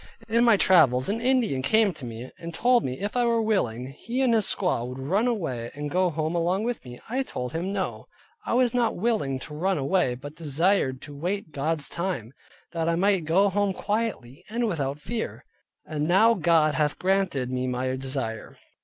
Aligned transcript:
In 0.27 0.43
my 0.43 0.57
travels 0.57 1.09
an 1.09 1.21
Indian 1.21 1.61
came 1.61 1.93
to 1.93 2.05
me 2.05 2.31
and 2.39 2.55
told 2.55 2.83
me, 2.83 2.99
if 2.99 3.15
I 3.15 3.23
were 3.23 3.39
willing, 3.43 3.85
he 3.89 4.21
and 4.23 4.33
his 4.33 4.47
squaw 4.47 4.83
would 4.87 4.97
run 4.97 5.27
away, 5.27 5.69
and 5.75 5.91
go 5.91 6.09
home 6.09 6.33
along 6.33 6.63
with 6.63 6.83
me. 6.83 6.99
I 7.07 7.21
told 7.21 7.53
him 7.53 7.71
no: 7.71 8.07
I 8.43 8.55
was 8.55 8.73
not 8.73 8.95
willing 8.95 9.37
to 9.41 9.53
run 9.53 9.77
away, 9.77 10.15
but 10.15 10.33
desired 10.35 11.03
to 11.03 11.15
wait 11.15 11.51
God's 11.51 11.87
time, 11.87 12.33
that 12.71 12.89
I 12.89 12.95
might 12.95 13.25
go 13.25 13.47
home 13.49 13.73
quietly, 13.73 14.43
and 14.49 14.67
without 14.67 14.97
fear. 14.99 15.45
And 15.85 16.07
now 16.07 16.33
God 16.33 16.73
hath 16.73 16.97
granted 16.97 17.51
me 17.51 17.67
my 17.67 17.95
desire. 17.95 18.57